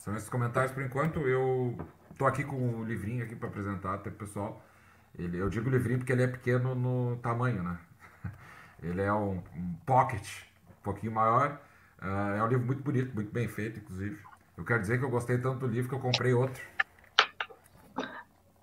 [0.00, 1.20] São esses comentários por enquanto.
[1.20, 1.76] Eu
[2.16, 4.64] tô aqui com o um livrinho aqui para apresentar até pessoal.
[5.18, 7.78] Ele, eu digo livrinho porque ele é pequeno no tamanho, né?
[8.82, 10.26] Ele é um, um pocket,
[10.70, 11.60] um pouquinho maior.
[12.00, 14.18] Uh, é um livro muito bonito, muito bem feito, inclusive.
[14.56, 16.62] Eu quero dizer que eu gostei tanto do livro que eu comprei outro.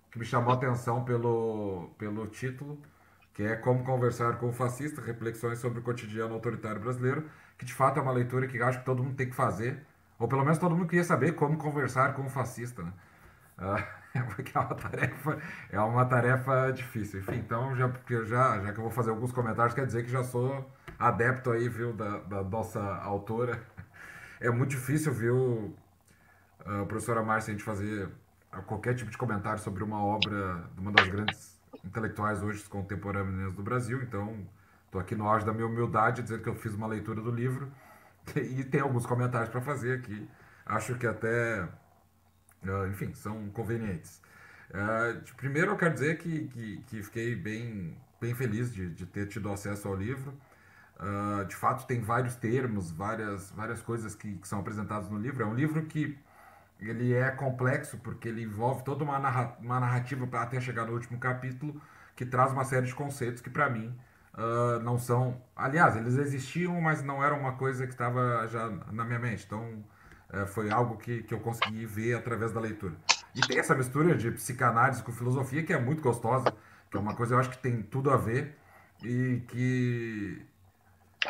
[0.10, 2.82] Que me chamou a atenção pelo, pelo título,
[3.34, 7.30] que é Como Conversar com o Fascista, Reflexões sobre o Cotidiano Autoritário Brasileiro,
[7.60, 9.86] que de fato é uma leitura que acho que todo mundo tem que fazer,
[10.20, 12.94] ou pelo menos todo mundo queria saber como conversar com um fascista, né?
[13.60, 15.38] Uh, porque é uma tarefa,
[15.72, 17.20] é uma tarefa difícil.
[17.20, 17.92] Enfim, então já,
[18.26, 21.70] já, já que eu vou fazer alguns comentários, quer dizer que já sou adepto aí,
[21.70, 23.62] viu, da, da nossa autora.
[24.40, 25.76] É muito difícil, viu,
[26.66, 28.10] uh, professora Márcia, a gente fazer
[28.66, 33.62] qualquer tipo de comentário sobre uma obra de uma das grandes intelectuais hoje contemporâneas do
[33.62, 34.02] Brasil.
[34.02, 34.48] Então,
[34.86, 37.72] estou aqui no auge da minha humildade, dizendo que eu fiz uma leitura do livro
[38.36, 40.28] e tem alguns comentários para fazer aqui.
[40.66, 44.22] Acho que até, uh, enfim, são convenientes.
[44.70, 49.28] Uh, primeiro, eu quero dizer que, que, que fiquei bem, bem feliz de, de ter
[49.28, 50.34] tido acesso ao livro.
[51.00, 55.44] Uh, de fato, tem vários termos, várias, várias coisas que, que, são apresentadas no livro.
[55.44, 56.18] É um livro que
[56.80, 59.18] ele é complexo porque ele envolve toda uma,
[59.60, 61.82] uma narrativa para até chegar no último capítulo
[62.16, 63.96] que traz uma série de conceitos que para mim
[64.38, 69.04] uh, não são, aliás, eles existiam, mas não eram uma coisa que estava já na
[69.04, 69.46] minha mente.
[69.46, 69.84] Então,
[70.34, 72.96] uh, foi algo que, que eu consegui ver através da leitura.
[73.36, 76.54] E tem essa mistura de psicanálise com filosofia que é muito gostosa,
[76.90, 78.58] que é uma coisa eu acho que tem tudo a ver
[79.04, 80.46] e que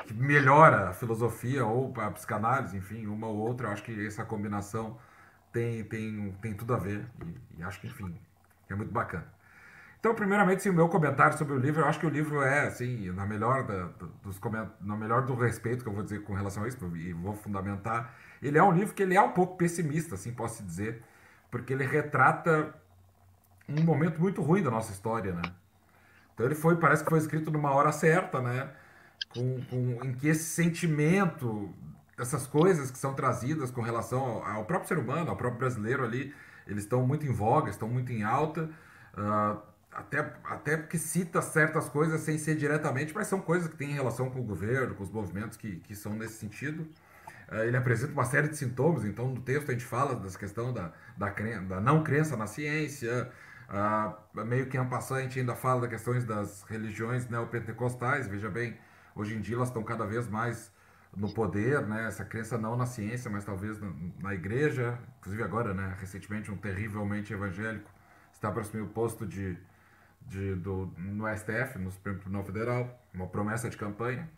[0.05, 3.67] que melhora a filosofia ou a psicanálise, enfim, uma ou outra.
[3.67, 4.97] Eu acho que essa combinação
[5.51, 8.15] tem, tem, tem tudo a ver e, e acho que, enfim,
[8.69, 9.25] é muito bacana.
[9.99, 12.67] Então, primeiramente, sim, o meu comentário sobre o livro, eu acho que o livro é,
[12.67, 13.89] assim, na melhor, da,
[14.23, 14.39] dos,
[14.79, 18.13] na melhor do respeito que eu vou dizer com relação a isso, e vou fundamentar,
[18.41, 21.03] ele é um livro que ele é um pouco pessimista, assim, posso dizer,
[21.49, 22.73] porque ele retrata
[23.67, 25.41] um momento muito ruim da nossa história, né?
[26.33, 28.69] Então ele foi, parece que foi escrito numa hora certa, né?
[29.29, 31.73] com, com, em que esse sentimento,
[32.17, 36.03] essas coisas que são trazidas com relação ao, ao, próprio ser humano, ao próprio brasileiro
[36.03, 36.33] ali,
[36.65, 38.69] eles estão muito em voga, estão muito em alta,
[39.13, 39.61] uh,
[39.97, 44.29] até, até porque cita certas coisas sem ser diretamente, mas são coisas que têm relação
[44.29, 46.87] com o governo, com os movimentos que, que são nesse sentido.
[47.51, 50.73] Uh, ele apresenta uma série de sintomas, então no texto a gente fala dessa questão
[50.73, 53.31] da, da, da não crença na ciência,
[53.69, 58.77] uh, meio que passando a gente ainda fala das questões das religiões neopentecostais, veja bem,
[59.17, 60.71] Hoje em dia elas estão cada vez mais
[61.15, 62.05] no poder, né?
[62.05, 63.91] Essa crença não na ciência, mas talvez na,
[64.21, 64.99] na igreja.
[65.17, 65.97] Inclusive agora, né?
[65.99, 67.89] Recentemente um terrivelmente evangélico
[68.31, 69.57] está para assumir o posto de,
[70.27, 74.29] de do, no STF, no Supremo Tribunal Federal, uma promessa de campanha.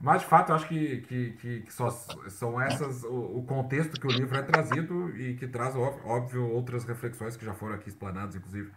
[0.00, 4.00] Mas, de fato, eu acho que, que, que, que só são essas o, o, contexto
[4.00, 7.88] que o livro é trazido e que traz, óbvio, outras reflexões que já foram aqui
[7.88, 8.70] explanadas, inclusive,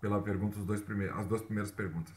[0.00, 2.12] pela pergunta, os dois primeiros, as duas primeiras perguntas.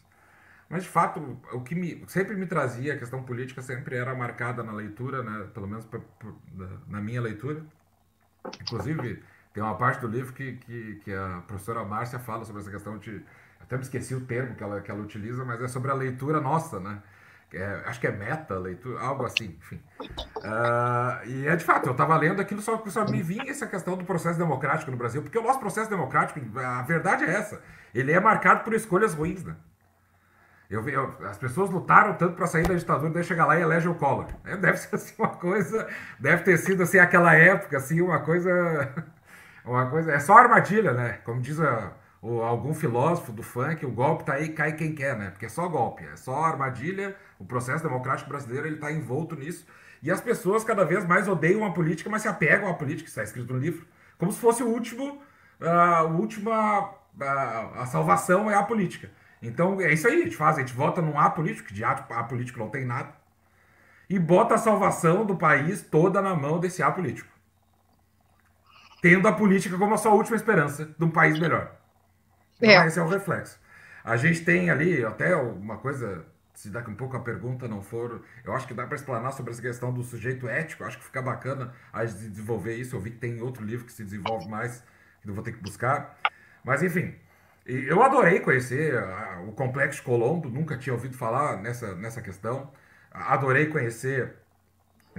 [0.70, 4.62] Mas, de fato, o que me, sempre me trazia, a questão política sempre era marcada
[4.62, 5.48] na leitura, né?
[5.54, 6.32] pelo menos pra, pra,
[6.88, 7.66] na minha leitura.
[8.62, 12.72] Inclusive, tem uma parte do livro que, que, que a professora Márcia fala sobre essa
[12.72, 13.24] questão de.
[13.60, 16.40] Até me esqueci o termo que ela, que ela utiliza, mas é sobre a leitura
[16.40, 17.02] nossa, né?
[17.52, 19.82] É, acho que é meta, leitura, algo assim, enfim.
[20.00, 23.66] Uh, e é de fato, eu estava lendo aquilo, só que só me vinha essa
[23.66, 27.60] questão do processo democrático no Brasil, porque o nosso processo democrático, a verdade é essa,
[27.94, 29.56] ele é marcado por escolhas ruins, né?
[30.70, 33.88] Eu, eu, as pessoas lutaram tanto para sair da ditadura, daí chegar lá e elege
[33.88, 34.28] o Collor.
[34.46, 35.88] É, deve ser assim uma coisa,
[36.20, 38.94] deve ter sido assim aquela época, assim, uma coisa,
[39.66, 41.20] uma coisa, é só armadilha, né?
[41.26, 41.92] Como diz a,
[42.22, 45.30] o, algum filósofo do funk, o golpe tá aí, cai quem quer, né?
[45.30, 47.16] Porque é só golpe, é só armadilha.
[47.40, 49.66] O processo democrático brasileiro ele está envolto nisso.
[50.02, 53.24] E as pessoas cada vez mais odeiam a política, mas se apegam à política, está
[53.24, 53.86] escrito no livro,
[54.18, 55.22] como se fosse o último,
[55.60, 59.12] a última, a, a salvação é a política.
[59.42, 61.84] Então é isso aí, a gente faz, a gente vota num A político, que de
[61.84, 63.14] A, a político não tem nada,
[64.10, 67.30] e bota a salvação do país toda na mão desse A político.
[69.02, 71.79] Tendo a política como a sua última esperança de um país melhor.
[72.62, 72.86] É.
[72.86, 73.60] esse é o reflexo.
[74.04, 78.22] A gente tem ali até uma coisa, se daqui um pouco a pergunta não for,
[78.44, 81.22] eu acho que dá para explanar sobre essa questão do sujeito ético, acho que fica
[81.22, 82.96] bacana a desenvolver isso.
[82.96, 84.84] Eu vi que tem outro livro que se desenvolve mais,
[85.22, 86.18] que eu vou ter que buscar.
[86.64, 87.14] Mas enfim,
[87.66, 88.96] eu adorei conhecer
[89.48, 92.72] o Complexo Colombo, nunca tinha ouvido falar nessa, nessa questão.
[93.12, 94.36] Adorei conhecer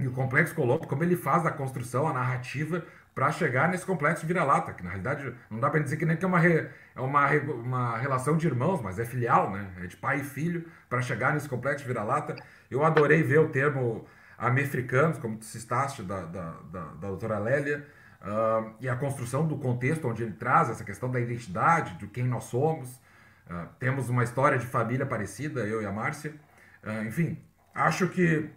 [0.07, 2.83] o Complexo Colombo, como ele faz a construção, a narrativa,
[3.13, 6.23] para chegar nesse complexo vira-lata, que na realidade não dá para dizer que nem que
[6.23, 9.69] é uma, re, é uma, uma relação de irmãos, mas é filial, né?
[9.83, 12.35] É de pai e filho, para chegar nesse complexo vira-lata.
[12.69, 14.05] Eu adorei ver o termo
[14.37, 17.85] americanos, como tu citaste, da, da, da, da doutora Lélia,
[18.21, 22.23] uh, e a construção do contexto onde ele traz essa questão da identidade, de quem
[22.23, 22.89] nós somos.
[23.49, 26.33] Uh, temos uma história de família parecida, eu e a Márcia.
[26.81, 27.37] Uh, enfim,
[27.75, 28.49] acho que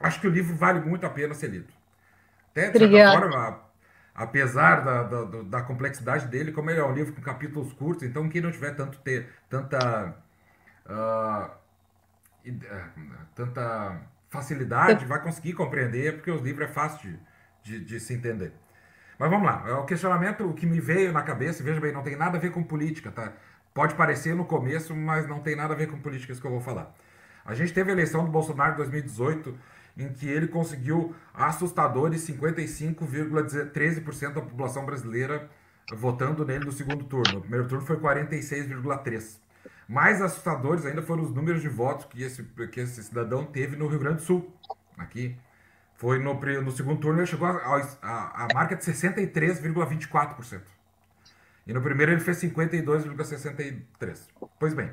[0.00, 1.72] acho que o livro vale muito a pena ser lido.
[2.50, 3.60] Até, de certa forma,
[4.14, 8.28] apesar da, da, da, complexidade dele, como ele é um livro com capítulos curtos, então
[8.28, 10.16] quem não tiver tanto ter tanta
[10.86, 11.50] uh,
[13.34, 17.18] tanta facilidade vai conseguir compreender, porque o livro é fácil
[17.62, 18.52] de, de, de, se entender.
[19.18, 22.16] Mas vamos lá, é o questionamento que me veio na cabeça, veja bem, não tem
[22.16, 23.32] nada a ver com política, tá?
[23.74, 26.50] Pode parecer no começo, mas não tem nada a ver com política isso que eu
[26.50, 26.92] vou falar.
[27.44, 29.56] A gente teve a eleição do Bolsonaro em 2018
[30.02, 35.48] em que ele conseguiu assustadores 55,13% da população brasileira
[35.92, 37.38] votando nele no segundo turno.
[37.38, 39.38] O primeiro turno foi 46,3%.
[39.88, 43.88] Mais assustadores ainda foram os números de votos que esse, que esse cidadão teve no
[43.88, 44.54] Rio Grande do Sul.
[44.96, 45.36] Aqui.
[45.96, 50.60] Foi no, no segundo turno, ele chegou a marca de 63,24%.
[51.66, 54.28] E no primeiro ele fez 52,63%.
[54.58, 54.90] Pois bem,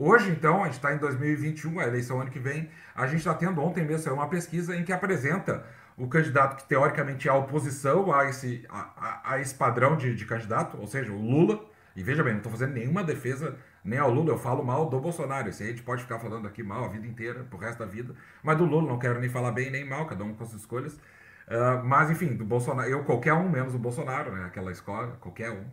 [0.00, 3.34] Hoje, então, a gente está em 2021, a eleição ano que vem, a gente está
[3.34, 5.66] tendo ontem mesmo uma pesquisa em que apresenta
[5.96, 10.14] o candidato que teoricamente é a oposição a esse, a, a, a esse padrão de,
[10.14, 11.60] de, candidato, ou seja, o Lula.
[11.96, 15.00] E veja bem, não estou fazendo nenhuma defesa nem ao Lula, eu falo mal do
[15.00, 15.48] Bolsonaro.
[15.48, 17.86] Esse aí a gente pode ficar falando aqui mal a vida inteira, pro resto da
[17.86, 18.14] vida.
[18.40, 20.92] Mas do Lula não quero nem falar bem nem mal, cada um com suas escolhas.
[20.92, 24.44] Uh, mas enfim, do Bolsonaro, eu qualquer um, menos o Bolsonaro, né?
[24.44, 25.64] Aquela escola, qualquer um.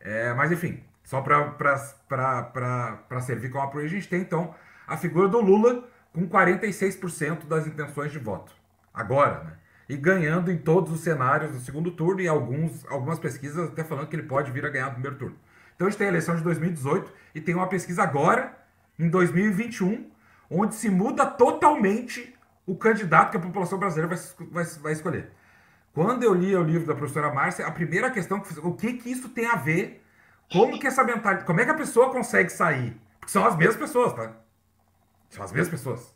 [0.00, 4.54] É, mas enfim, só para servir como apoio, a gente tem então
[4.86, 8.52] a figura do Lula com 46% das intenções de voto.
[8.92, 9.52] Agora, né?
[9.88, 14.06] E ganhando em todos os cenários do segundo turno e alguns, algumas pesquisas até falando
[14.06, 15.36] que ele pode vir a ganhar no primeiro turno.
[15.74, 18.56] Então a gente tem a eleição de 2018 e tem uma pesquisa agora,
[18.98, 20.10] em 2021,
[20.48, 22.34] onde se muda totalmente
[22.66, 25.30] o candidato que a população brasileira vai, vai, vai escolher.
[25.92, 29.10] Quando eu li o livro da professora Márcia, a primeira questão que o que, que
[29.10, 30.01] isso tem a ver
[30.52, 31.46] como que essa mentalidade.
[31.46, 33.00] Como é que a pessoa consegue sair?
[33.18, 34.32] Porque são as mesmas pessoas, tá?
[35.30, 36.14] São as mesmas pessoas.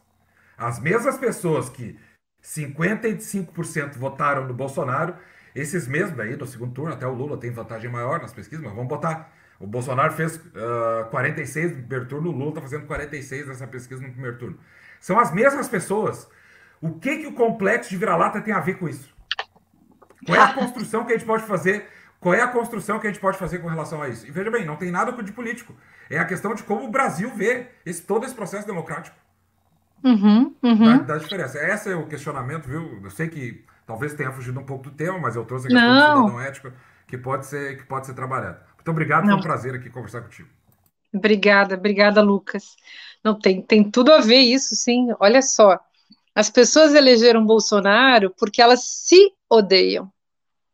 [0.58, 1.98] As mesmas pessoas que
[2.42, 5.16] 55% votaram no Bolsonaro,
[5.54, 8.74] esses mesmos daí do segundo turno, até o Lula tem vantagem maior nas pesquisas, mas
[8.74, 9.32] vamos botar.
[9.58, 14.02] O Bolsonaro fez uh, 46 no primeiro turno, o Lula está fazendo 46 nessa pesquisa
[14.02, 14.58] no primeiro turno.
[15.00, 16.28] São as mesmas pessoas.
[16.80, 19.14] O que, que o complexo de vira-lata tem a ver com isso?
[20.26, 21.88] Qual é a construção que a gente pode fazer
[22.26, 24.26] qual é a construção que a gente pode fazer com relação a isso?
[24.26, 25.72] E veja bem, não tem nada de político.
[26.10, 29.16] É a questão de como o Brasil vê esse, todo esse processo democrático.
[30.02, 30.98] Uhum, uhum.
[30.98, 31.56] Da, da diferença.
[31.56, 33.00] Esse é o questionamento, viu?
[33.00, 35.88] Eu sei que talvez tenha fugido um pouco do tema, mas eu trouxe a questão
[35.88, 36.22] não.
[36.22, 36.72] do cidadão ético
[37.06, 38.58] que pode ser, que pode ser trabalhado.
[38.74, 39.34] Muito obrigado, não.
[39.34, 40.48] foi um prazer aqui conversar contigo.
[41.14, 42.74] Obrigada, obrigada, Lucas.
[43.22, 45.14] Não tem, tem tudo a ver isso, sim.
[45.20, 45.78] Olha só,
[46.34, 50.12] as pessoas elegeram Bolsonaro porque elas se odeiam.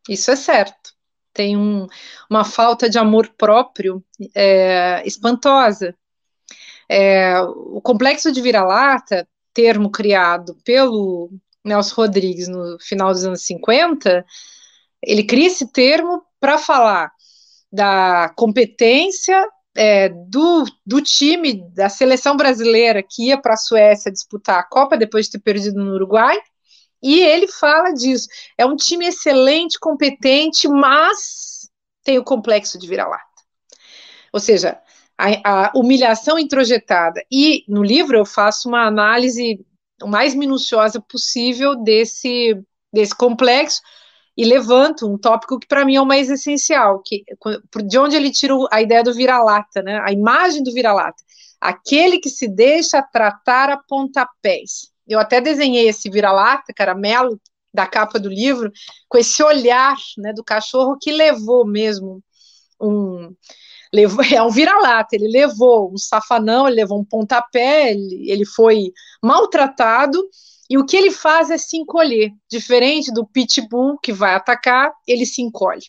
[0.09, 0.93] Isso é certo
[1.32, 1.87] tem um,
[2.29, 5.94] uma falta de amor próprio é, espantosa.
[6.88, 11.31] É, o complexo de vira-lata, termo criado pelo
[11.64, 14.25] Nelson Rodrigues no final dos anos 50,
[15.02, 17.12] ele cria esse termo para falar
[17.73, 24.58] da competência é, do, do time da seleção brasileira que ia para a Suécia disputar
[24.58, 26.38] a Copa depois de ter perdido no Uruguai
[27.03, 28.29] e ele fala disso.
[28.57, 31.69] É um time excelente, competente, mas
[32.05, 33.25] tem o complexo de vira-lata.
[34.32, 34.81] Ou seja,
[35.19, 37.23] a, a, humilhação introjetada.
[37.31, 39.65] E no livro eu faço uma análise
[40.03, 42.61] o mais minuciosa possível desse,
[42.93, 43.81] desse complexo
[44.37, 47.25] e levanto um tópico que para mim é o mais essencial, que
[47.85, 50.01] de onde ele tira a ideia do vira-lata, né?
[50.01, 51.23] A imagem do vira-lata,
[51.61, 54.92] aquele que se deixa tratar a pontapés.
[55.06, 57.41] Eu até desenhei esse vira-lata, caramelo,
[57.73, 58.71] da capa do livro,
[59.09, 62.23] com esse olhar né, do cachorro que levou mesmo
[62.81, 63.35] um.
[63.93, 68.93] Levou, é um vira-lata, ele levou um safanão, ele levou um pontapé, ele, ele foi
[69.23, 70.23] maltratado,
[70.69, 72.31] e o que ele faz é se encolher.
[72.51, 75.82] Diferente do pitbull que vai atacar, ele se encolhe.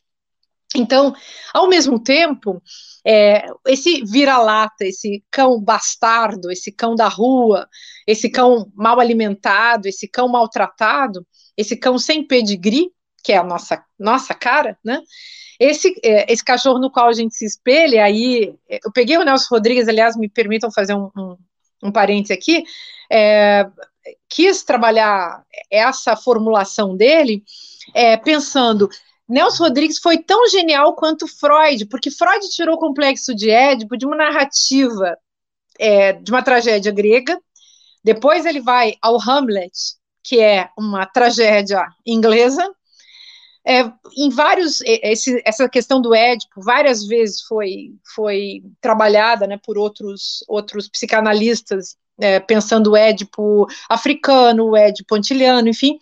[0.75, 1.13] Então,
[1.53, 2.61] ao mesmo tempo,
[3.05, 7.67] é, esse vira-lata, esse cão bastardo, esse cão da rua,
[8.07, 11.25] esse cão mal alimentado, esse cão maltratado,
[11.57, 12.89] esse cão sem pedigree,
[13.23, 15.01] que é a nossa, nossa cara, né?
[15.59, 19.47] Esse, é, esse cachorro no qual a gente se espelha, aí, eu peguei o Nelson
[19.55, 21.37] Rodrigues, aliás, me permitam fazer um, um,
[21.83, 22.63] um parênteses aqui,
[23.11, 23.65] é,
[24.27, 27.43] quis trabalhar essa formulação dele,
[27.93, 28.89] é, pensando
[29.33, 34.05] Nelson Rodrigues foi tão genial quanto Freud, porque Freud tirou o complexo de Édipo de
[34.05, 35.17] uma narrativa
[35.79, 37.41] é, de uma tragédia grega,
[38.03, 39.73] depois ele vai ao Hamlet,
[40.23, 42.63] que é uma tragédia inglesa,
[43.65, 49.79] é, em vários, esse, essa questão do Édipo, várias vezes foi, foi trabalhada né, por
[49.79, 55.97] outros, outros psicanalistas, é, pensando o Édipo africano, o Édipo antiliano, enfim.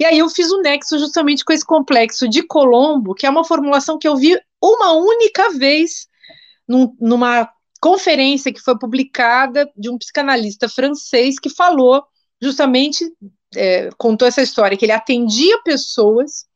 [0.00, 3.44] E aí eu fiz um nexo justamente com esse complexo de Colombo, que é uma
[3.44, 6.08] formulação que eu vi uma única vez
[6.66, 7.52] num, numa
[7.82, 12.02] conferência que foi publicada de um psicanalista francês que falou
[12.40, 13.04] justamente,
[13.54, 16.46] é, contou essa história, que ele atendia pessoas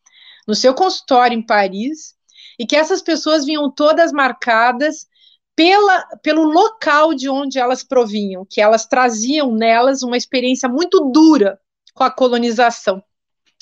[0.48, 2.14] no seu consultório em Paris,
[2.58, 5.06] e que essas pessoas vinham todas marcadas
[5.54, 11.58] pela, pelo local de onde elas provinham, que elas traziam nelas uma experiência muito dura
[11.92, 13.02] com a colonização.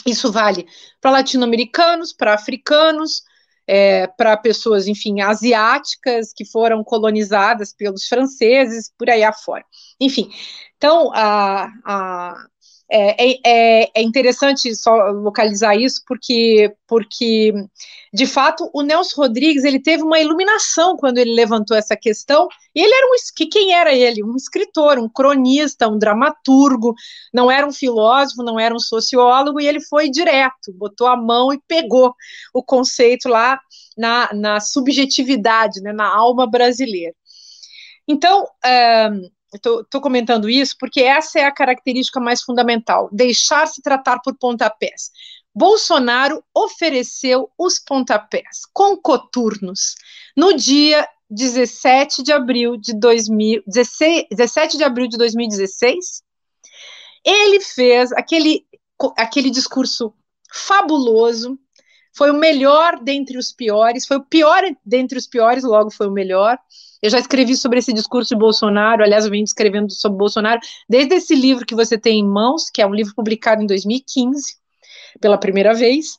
[0.07, 0.67] Isso vale
[1.01, 3.23] para latino-americanos, para africanos,
[3.67, 9.65] é, para pessoas, enfim, asiáticas que foram colonizadas pelos franceses, por aí afora.
[10.01, 10.31] Enfim,
[10.77, 12.47] então, a, a,
[12.95, 17.55] é, é, é, é, interessante só localizar isso, porque, porque,
[18.13, 22.83] de fato, o Nelson Rodrigues ele teve uma iluminação quando ele levantou essa questão, e
[22.83, 24.23] ele era um, que quem era ele?
[24.23, 26.95] Um escritor, um cronista, um dramaturgo,
[27.33, 31.51] não era um filósofo, não era um sociólogo, e ele foi direto, botou a mão
[31.51, 32.15] e pegou
[32.53, 33.59] o conceito lá
[33.97, 37.15] na, na subjetividade, né, na alma brasileira.
[38.07, 39.09] Então, é,
[39.53, 45.11] Estou comentando isso porque essa é a característica mais fundamental: deixar-se tratar por pontapés.
[45.55, 49.95] Bolsonaro ofereceu os pontapés com coturnos
[50.35, 56.23] no dia 17 de abril de 2000, 16, 17 de abril de 2016.
[57.25, 58.67] Ele fez aquele,
[59.17, 60.15] aquele discurso
[60.53, 61.59] fabuloso,
[62.15, 66.13] foi o melhor dentre os piores, foi o pior dentre os piores, logo foi o
[66.13, 66.59] melhor.
[67.03, 71.17] Eu já escrevi sobre esse discurso de Bolsonaro, aliás, eu venho escrevendo sobre Bolsonaro desde
[71.17, 74.57] esse livro que você tem em mãos, que é um livro publicado em 2015,
[75.21, 76.17] pela primeira vez.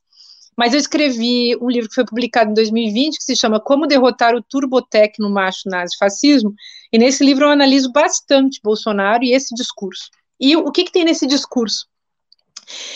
[0.57, 4.35] Mas eu escrevi um livro que foi publicado em 2020, que se chama Como Derrotar
[4.35, 6.53] o Turbotec no Macho Nazi Fascismo,
[6.91, 10.09] e nesse livro eu analiso bastante Bolsonaro e esse discurso.
[10.37, 11.87] E o que, que tem nesse discurso?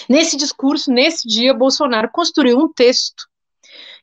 [0.10, 3.28] Nesse discurso, nesse dia, Bolsonaro construiu um texto,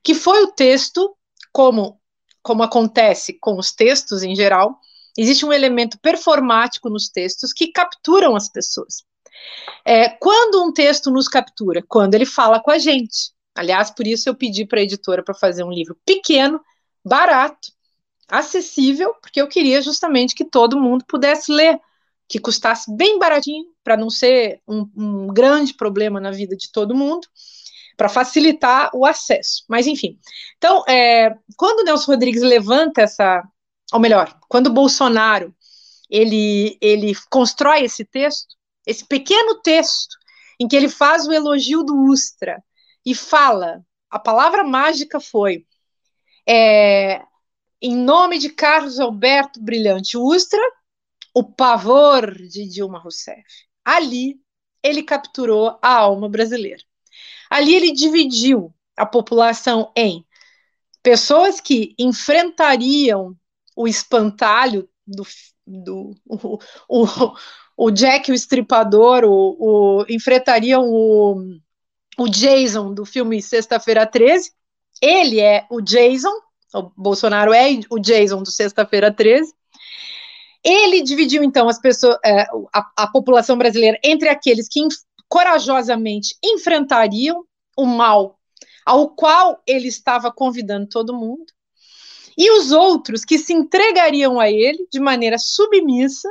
[0.02, 1.14] que foi o texto,
[1.52, 2.00] como
[2.44, 4.78] como acontece com os textos em geral,
[5.16, 9.02] existe um elemento performático nos textos que capturam as pessoas.
[9.82, 11.82] É, quando um texto nos captura?
[11.88, 13.32] Quando ele fala com a gente.
[13.54, 16.60] Aliás, por isso eu pedi para a editora para fazer um livro pequeno,
[17.02, 17.72] barato,
[18.28, 21.80] acessível, porque eu queria justamente que todo mundo pudesse ler,
[22.28, 26.94] que custasse bem baratinho, para não ser um, um grande problema na vida de todo
[26.94, 27.26] mundo
[27.96, 29.64] para facilitar o acesso.
[29.68, 30.18] Mas, enfim.
[30.56, 33.42] Então, é, quando o Nelson Rodrigues levanta essa.
[33.92, 35.54] Ou melhor, quando o Bolsonaro
[36.10, 38.54] ele, ele constrói esse texto,
[38.86, 40.16] esse pequeno texto,
[40.58, 42.62] em que ele faz o elogio do Ustra
[43.04, 45.66] e fala, a palavra mágica foi
[46.46, 47.22] é,
[47.80, 50.60] em nome de Carlos Alberto Brilhante Ustra,
[51.34, 53.42] o pavor de Dilma Rousseff.
[53.84, 54.40] Ali
[54.82, 56.82] ele capturou a alma brasileira.
[57.54, 60.26] Ali ele dividiu a população em
[61.00, 63.36] pessoas que enfrentariam
[63.76, 65.24] o espantalho do,
[65.64, 66.58] do o,
[66.88, 67.34] o,
[67.76, 71.36] o Jack o estripador, o, o, enfrentariam o,
[72.18, 74.50] o Jason do filme Sexta-feira 13.
[75.00, 76.34] Ele é o Jason,
[76.74, 79.54] o Bolsonaro é o Jason do Sexta-feira 13.
[80.64, 84.80] Ele dividiu então as pessoas, é, a, a população brasileira entre aqueles que
[85.34, 87.44] corajosamente enfrentariam
[87.76, 88.38] o mal
[88.86, 91.46] ao qual ele estava convidando todo mundo,
[92.38, 96.28] e os outros que se entregariam a ele de maneira submissa,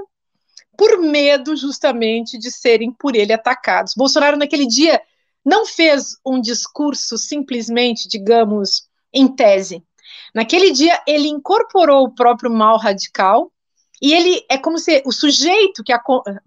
[0.77, 3.93] por medo justamente de serem por ele atacados.
[3.93, 5.01] Bolsonaro, naquele dia,
[5.43, 9.83] não fez um discurso simplesmente, digamos, em tese.
[10.33, 13.51] Naquele dia, ele incorporou o próprio mal radical,
[14.01, 15.93] e ele é como se o sujeito que,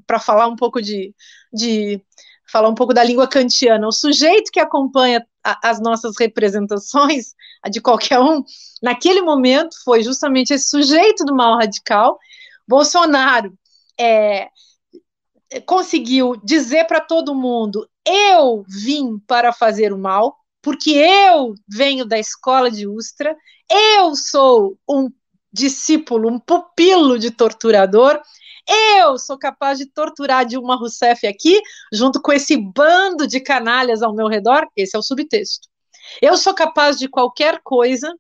[0.07, 1.15] para falar um pouco de,
[1.53, 2.03] de
[2.51, 7.69] falar um pouco da língua kantiana, o sujeito que acompanha a, as nossas representações, a
[7.69, 8.43] de qualquer um,
[8.83, 12.19] naquele momento foi justamente esse sujeito do mal radical.
[12.67, 13.53] Bolsonaro
[13.99, 14.49] é,
[15.65, 22.19] conseguiu dizer para todo mundo: eu vim para fazer o mal, porque eu venho da
[22.19, 23.37] escola de Ustra,
[23.97, 25.11] eu sou um
[25.53, 28.21] discípulo, um pupilo de torturador,
[28.69, 31.61] eu sou capaz de torturar Dilma Rousseff aqui,
[31.93, 34.67] junto com esse bando de canalhas ao meu redor.
[34.77, 35.69] Esse é o subtexto.
[36.21, 38.13] Eu sou capaz de qualquer coisa.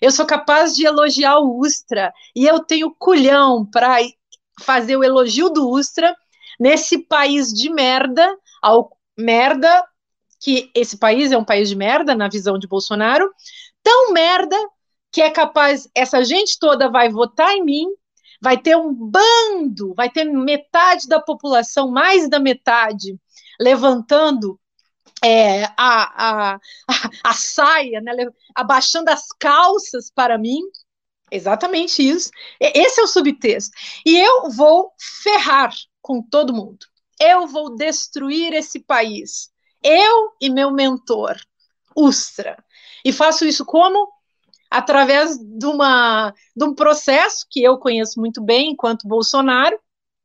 [0.00, 2.12] Eu sou capaz de elogiar o Ustra.
[2.34, 3.98] E eu tenho culhão para
[4.60, 6.14] fazer o elogio do Ustra
[6.58, 9.84] nesse país de merda, ao merda
[10.40, 13.30] que esse país é um país de merda, na visão de Bolsonaro,
[13.82, 14.56] tão merda
[15.10, 17.86] que é capaz, essa gente toda vai votar em mim,
[18.40, 23.18] vai ter um bando, vai ter metade da população, mais da metade,
[23.60, 24.58] levantando
[25.24, 26.60] é, a, a,
[27.24, 28.12] a, saia, né,
[28.54, 30.60] abaixando as calças para mim.
[31.30, 32.30] Exatamente isso.
[32.60, 33.72] Esse é o subtexto.
[34.04, 36.86] E eu vou ferrar com todo mundo.
[37.20, 39.50] Eu vou destruir esse país.
[39.82, 41.36] Eu e meu mentor,
[41.96, 42.62] Ustra.
[43.02, 44.12] E faço isso como?
[44.70, 49.78] Através de, uma, de um processo que eu conheço muito bem enquanto Bolsonaro,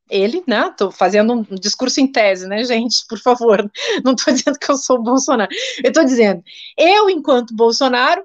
[0.09, 0.67] ele, né?
[0.67, 3.05] Estou fazendo um discurso em tese, né, gente?
[3.07, 3.69] Por favor,
[4.03, 5.51] não estou dizendo que eu sou Bolsonaro.
[5.83, 6.43] Eu estou dizendo,
[6.77, 8.23] eu, enquanto Bolsonaro,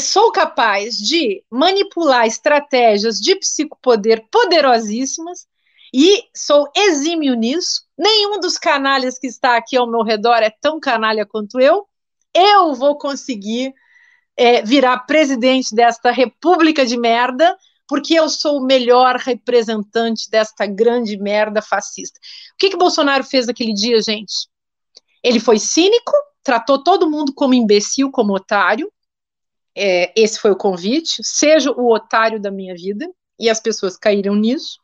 [0.00, 5.46] sou capaz de manipular estratégias de psicopoder poderosíssimas
[5.92, 7.82] e sou exímio nisso.
[7.96, 11.86] Nenhum dos canalhas que está aqui ao meu redor é tão canalha quanto eu.
[12.34, 13.72] Eu vou conseguir
[14.36, 21.16] é, virar presidente desta república de merda porque eu sou o melhor representante desta grande
[21.18, 22.18] merda fascista.
[22.54, 24.48] O que que Bolsonaro fez naquele dia, gente?
[25.22, 26.12] Ele foi cínico,
[26.42, 28.90] tratou todo mundo como imbecil, como otário.
[29.76, 31.22] É, esse foi o convite.
[31.22, 33.06] Seja o otário da minha vida.
[33.38, 34.78] E as pessoas caíram nisso.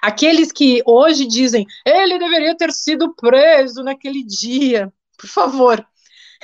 [0.00, 4.92] Aqueles que hoje dizem ele deveria ter sido preso naquele dia.
[5.16, 5.86] Por favor,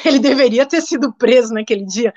[0.05, 2.15] ele deveria ter sido preso naquele dia.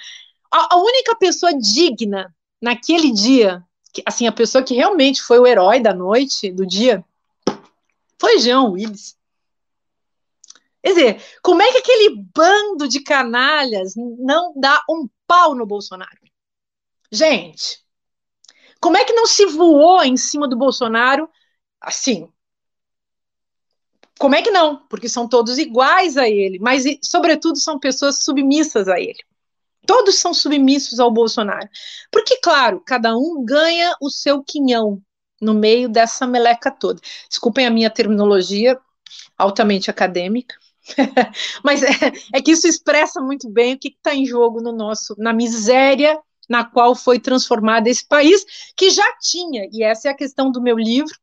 [0.52, 5.48] A, a única pessoa digna naquele dia que, assim, a pessoa que realmente foi o
[5.48, 7.04] herói da noite, do dia,
[8.20, 9.18] foi Jean Willis.
[10.82, 16.18] Quer dizer, como é que aquele bando de canalhas não dá um pau no Bolsonaro?
[17.12, 17.84] Gente,
[18.80, 21.30] como é que não se voou em cima do Bolsonaro
[21.80, 22.32] assim?
[24.22, 24.78] Como é que não?
[24.88, 29.18] Porque são todos iguais a ele, mas, sobretudo, são pessoas submissas a ele.
[29.88, 31.68] Todos são submissos ao Bolsonaro.
[32.12, 35.02] Porque, claro, cada um ganha o seu quinhão
[35.42, 37.02] no meio dessa meleca toda.
[37.28, 38.80] Desculpem a minha terminologia
[39.36, 40.56] altamente acadêmica,
[41.66, 41.90] mas é,
[42.32, 46.16] é, que isso expressa muito bem o que está em jogo no nosso, na miséria
[46.48, 50.62] na qual foi transformado esse país, que já tinha, e essa é a questão do
[50.62, 51.16] meu livro,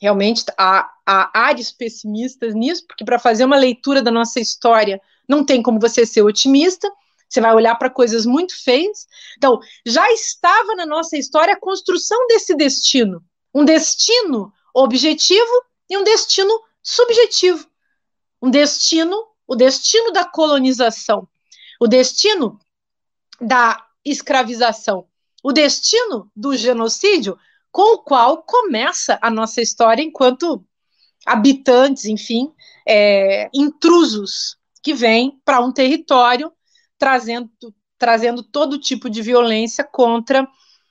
[0.00, 5.44] realmente há, há áreas pessimistas nisso, porque para fazer uma leitura da nossa história não
[5.44, 6.90] tem como você ser otimista,
[7.28, 9.06] você vai olhar para coisas muito feias.
[9.36, 13.22] Então, já estava na nossa história a construção desse destino.
[13.54, 17.64] Um destino objetivo e um destino subjetivo.
[18.42, 21.28] Um destino, o destino da colonização,
[21.78, 22.58] o destino
[23.40, 25.06] da escravização,
[25.42, 27.38] o destino do genocídio,
[27.70, 30.64] com o qual começa a nossa história enquanto
[31.26, 32.52] habitantes, enfim,
[32.86, 36.52] é, intrusos que vêm para um território
[36.98, 37.50] trazendo,
[37.98, 40.48] trazendo todo tipo de violência contra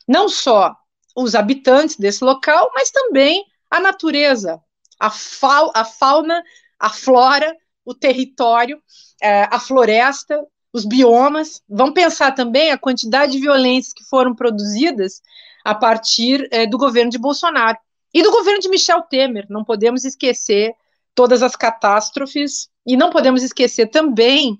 [0.08, 0.76] não só
[1.15, 4.62] os habitantes desse local, mas também a natureza,
[5.00, 6.44] a, fa a fauna,
[6.80, 8.82] a flora, o território,
[9.22, 11.62] é, a floresta, os biomas.
[11.68, 15.22] Vamos pensar também a quantidade de violências que foram produzidas
[15.63, 17.78] a partir é, do governo de Bolsonaro
[18.13, 19.45] e do governo de Michel Temer.
[19.50, 20.74] Não podemos esquecer
[21.13, 24.60] todas as catástrofes e não podemos esquecer também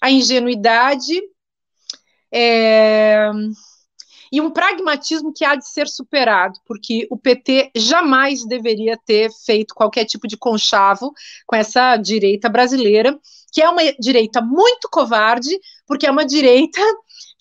[0.00, 1.20] a ingenuidade
[2.32, 3.30] é,
[4.32, 9.74] e um pragmatismo que há de ser superado, porque o PT jamais deveria ter feito
[9.74, 11.12] qualquer tipo de conchavo
[11.46, 13.18] com essa direita brasileira,
[13.52, 15.50] que é uma direita muito covarde,
[15.86, 16.80] porque é uma direita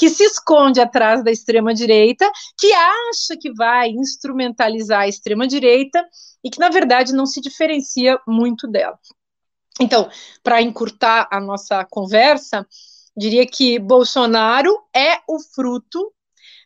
[0.02, 6.04] que se esconde atrás da extrema-direita, que acha que vai instrumentalizar a extrema-direita
[6.44, 8.98] e que, na verdade, não se diferencia muito dela.
[9.80, 10.10] Então,
[10.42, 12.66] para encurtar a nossa conversa,
[13.16, 16.12] diria que Bolsonaro é o fruto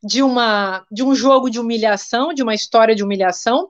[0.02, 3.70] de, uma, de um jogo de humilhação, de uma história de humilhação.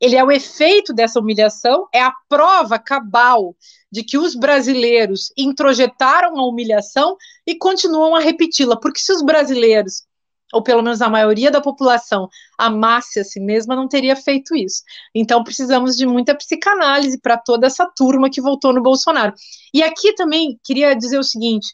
[0.00, 3.54] Ele é o efeito dessa humilhação, é a prova cabal
[3.92, 8.78] de que os brasileiros introjetaram a humilhação e continuam a repeti-la.
[8.78, 10.04] Porque se os brasileiros
[10.52, 14.82] ou pelo menos a maioria da população, amasse a si mesma, não teria feito isso.
[15.14, 19.32] Então, precisamos de muita psicanálise para toda essa turma que votou no Bolsonaro.
[19.72, 21.68] E aqui também queria dizer o seguinte: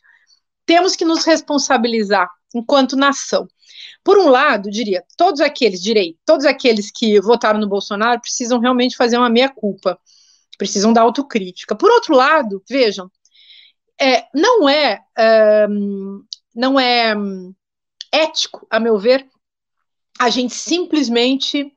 [0.67, 3.49] temos que nos responsabilizar enquanto nação.
[4.03, 8.97] Por um lado, diria, todos aqueles, direi, todos aqueles que votaram no Bolsonaro precisam realmente
[8.97, 9.99] fazer uma meia-culpa,
[10.57, 11.75] precisam da autocrítica.
[11.75, 13.11] Por outro lado, vejam,
[14.01, 15.05] é, não é,
[15.69, 17.15] um, não é
[18.13, 19.27] ético, a meu ver,
[20.19, 21.75] a gente simplesmente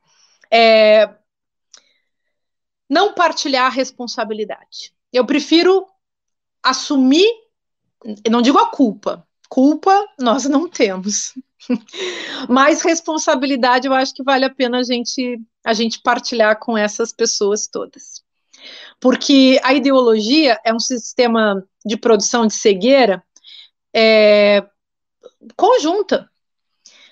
[0.52, 1.10] é,
[2.90, 4.94] não partilhar a responsabilidade.
[5.12, 5.86] Eu prefiro
[6.64, 7.28] assumir,
[8.30, 11.34] não digo a culpa, culpa nós não temos,
[12.48, 17.12] mas responsabilidade eu acho que vale a pena a gente, a gente partilhar com essas
[17.12, 18.24] pessoas todas.
[19.00, 23.24] Porque a ideologia é um sistema de produção de cegueira
[23.94, 24.66] é,
[25.56, 26.30] conjunta.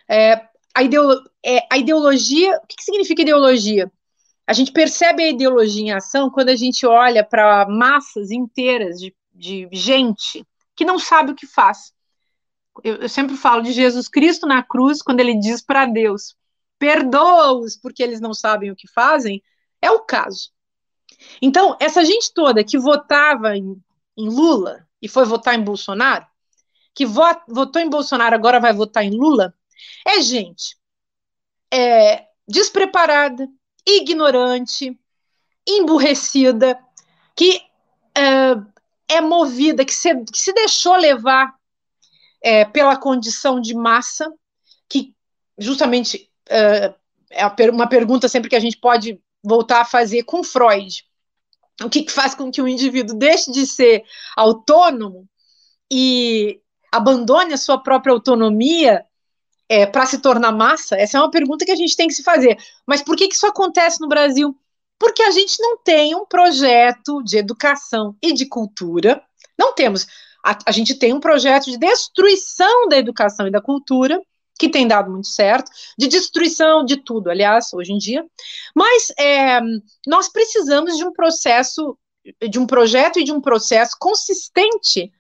[0.10, 3.92] É, a, ideolo é, a ideologia, o que, que significa ideologia?
[4.46, 9.14] A gente percebe a ideologia em ação quando a gente olha para massas inteiras de,
[9.34, 10.46] de gente
[10.76, 11.92] que não sabe o que faz.
[12.84, 16.36] Eu, sempre falo de Jesus Cristo na cruz, quando ele diz para Deus:
[16.80, 19.42] perdoa-os porque eles não sabem o que fazem,
[19.82, 20.52] é o caso.
[21.42, 23.82] Então, essa gente toda que votava em,
[24.18, 26.26] em Lula e foi votar em Bolsonaro,
[26.94, 29.54] que votou em Bolsonaro agora vai votar em Lula,
[30.06, 30.76] é gente
[31.72, 33.48] é, despreparada,
[33.86, 34.98] ignorante,
[35.68, 36.80] emburrecida,
[37.36, 37.62] que
[38.16, 41.54] é, é movida, que se, que se, deixou levar
[42.48, 44.34] é, pela condição de massa,
[44.88, 45.14] que
[45.58, 46.94] justamente é,
[47.30, 51.04] é uma pergunta sempre que a gente pode voltar a fazer com Freud.
[51.84, 54.06] O que, faz com que o indivíduo deixe de ser
[54.38, 55.28] autônomo
[55.92, 59.06] e abandone a sua própria autonomia
[59.68, 60.96] é, para se tornar massa?
[60.96, 62.58] Essa é uma pergunta que a gente tem que se fazer.
[62.86, 64.58] Mas por que, que isso acontece no Brasil?
[64.98, 69.22] Porque a gente não tem um projeto de educação e de cultura.
[69.60, 70.08] Não temos.
[70.48, 74.22] A, a gente tem um projeto de destruição da educação e da cultura,
[74.58, 78.26] que tem dado muito certo, de destruição de tudo, aliás, hoje em dia.
[78.74, 79.60] Mas é,
[80.08, 81.98] nós precisamos de um processo,
[82.50, 85.12] de um projeto e de um processo consistente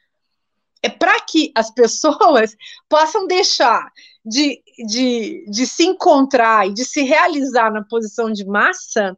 [0.82, 2.56] é para que as pessoas
[2.88, 3.92] possam deixar
[4.24, 9.18] de, de, de se encontrar e de se realizar na posição de massa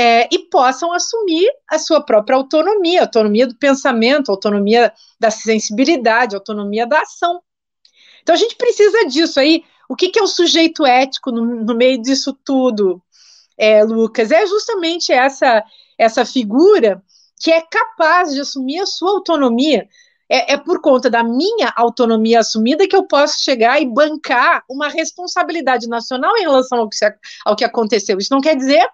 [0.00, 6.86] é, e possam assumir a sua própria autonomia, autonomia do pensamento, autonomia da sensibilidade, autonomia
[6.86, 7.42] da ação.
[8.22, 9.62] Então a gente precisa disso aí.
[9.90, 13.02] O que, que é o sujeito ético no, no meio disso tudo,
[13.58, 14.30] é, Lucas?
[14.30, 15.62] É justamente essa
[15.98, 17.02] essa figura
[17.38, 19.86] que é capaz de assumir a sua autonomia
[20.30, 24.88] é, é, por conta da minha autonomia assumida que eu posso chegar e bancar uma
[24.88, 26.96] responsabilidade nacional em relação ao que,
[27.44, 28.16] ao que aconteceu.
[28.16, 28.88] Isso não quer dizer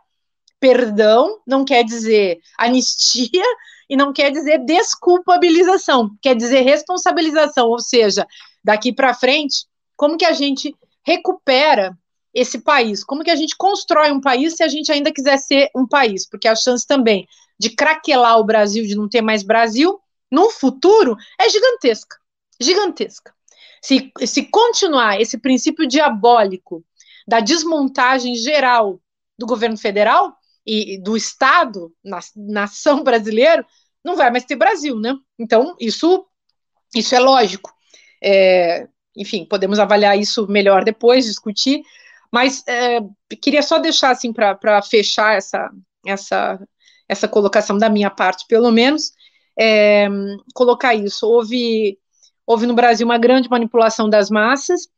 [0.60, 3.44] perdão, não quer dizer anistia
[3.88, 8.26] e não quer dizer desculpabilização, quer dizer responsabilização, ou seja,
[8.64, 9.66] daqui para frente,
[9.96, 11.96] como que a gente recupera
[12.34, 13.02] esse país?
[13.02, 16.28] Como que a gente constrói um país se a gente ainda quiser ser um país?
[16.28, 17.26] Porque a chance também
[17.58, 19.98] de craquelar o Brasil, de não ter mais Brasil,
[20.30, 22.16] no futuro é gigantesca.
[22.60, 23.34] Gigantesca.
[23.82, 26.84] Se, se continuar esse princípio diabólico
[27.26, 29.00] da desmontagem geral
[29.38, 30.36] do governo federal
[30.66, 33.64] e do Estado, na, nação brasileira,
[34.05, 35.14] não vai mais ter Brasil, né?
[35.38, 36.26] Então, isso,
[36.94, 37.72] isso é lógico.
[38.22, 41.83] É, enfim, podemos avaliar isso melhor depois, discutir,
[42.33, 43.00] mas é,
[43.40, 45.70] queria só deixar assim para fechar essa,
[46.05, 46.61] essa,
[47.09, 49.12] essa colocação da minha parte, pelo menos,
[49.59, 50.09] é,
[50.55, 51.26] colocar isso.
[51.26, 51.98] Houve,
[52.46, 54.88] houve no Brasil uma grande manipulação das massas.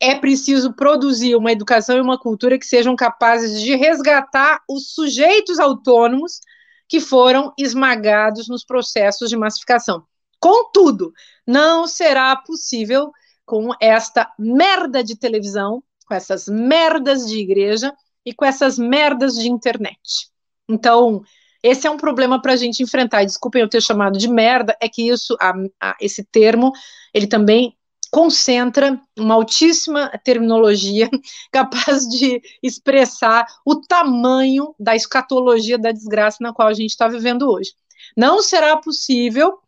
[0.00, 5.58] É preciso produzir uma educação e uma cultura que sejam capazes de resgatar os sujeitos
[5.58, 6.40] autônomos
[6.88, 10.04] que foram esmagados nos processos de massificação.
[10.40, 11.12] Contudo,
[11.46, 13.10] não será possível
[13.44, 17.92] com esta merda de televisão, com essas merdas de igreja
[18.24, 20.30] e com essas merdas de internet.
[20.68, 21.22] Então,
[21.62, 23.24] esse é um problema para a gente enfrentar.
[23.24, 26.72] Desculpem eu ter chamado de merda, é que isso, a, a, esse termo,
[27.12, 27.76] ele também
[28.10, 31.10] concentra uma altíssima terminologia
[31.52, 37.50] capaz de expressar o tamanho da escatologia da desgraça na qual a gente está vivendo
[37.50, 37.72] hoje.
[38.16, 39.58] Não será possível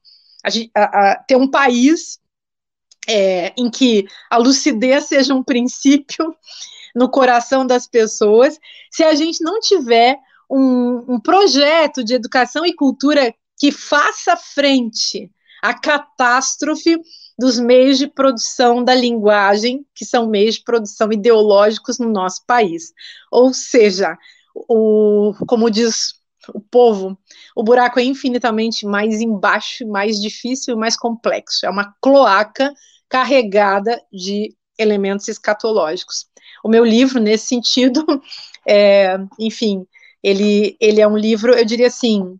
[0.43, 2.19] a gente, a, ter um país
[3.07, 6.35] é, em que a lucidez seja um princípio
[6.95, 8.59] no coração das pessoas
[8.91, 10.19] se a gente não tiver
[10.51, 15.31] um, um projeto de educação e cultura que faça frente
[15.63, 16.99] à catástrofe
[17.41, 22.93] dos meios de produção da linguagem, que são meios de produção ideológicos no nosso país.
[23.33, 24.15] Ou seja,
[24.55, 26.21] o, como diz
[26.53, 27.19] o povo,
[27.57, 31.65] o buraco é infinitamente mais embaixo, mais difícil e mais complexo.
[31.65, 32.75] É uma cloaca
[33.09, 36.27] carregada de elementos escatológicos.
[36.63, 38.05] O meu livro, nesse sentido,
[38.69, 39.87] é, enfim,
[40.23, 42.39] ele, ele é um livro, eu diria assim,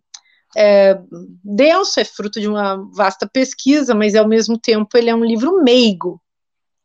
[0.55, 0.99] é,
[1.43, 5.63] denso, é fruto de uma vasta pesquisa, mas ao mesmo tempo ele é um livro
[5.63, 6.21] meigo,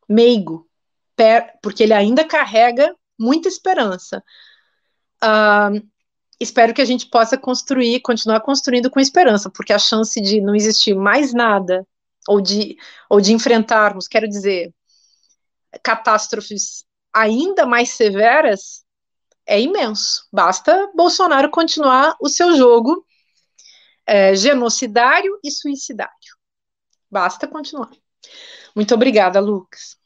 [0.09, 0.69] meigo,
[1.63, 4.23] porque ele ainda carrega muita esperança.
[5.21, 5.71] Ah,
[6.39, 10.55] espero que a gente possa construir, continuar construindo com esperança, porque a chance de não
[10.55, 11.87] existir mais nada,
[12.29, 12.77] ou de,
[13.09, 14.73] ou de enfrentarmos, quero dizer,
[15.83, 18.85] catástrofes ainda mais severas,
[19.47, 20.27] é imenso.
[20.33, 23.05] Basta Bolsonaro continuar o seu jogo
[24.07, 26.37] é, genocidário e suicidário.
[27.11, 27.91] Basta continuar.
[28.75, 29.97] Muito obrigada, Lucas.